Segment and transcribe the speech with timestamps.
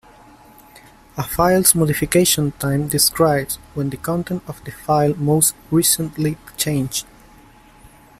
[1.15, 7.05] A file's modification time describes when the content of the file most recently changed.